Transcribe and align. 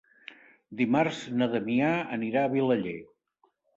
Dimarts 0.79 1.19
na 1.41 1.47
Damià 1.55 1.91
anirà 2.17 2.43
a 2.47 2.51
Vilaller. 2.55 2.99